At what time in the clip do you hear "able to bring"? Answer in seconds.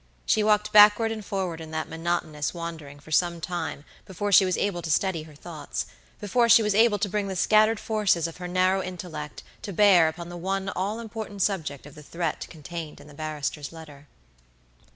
6.73-7.27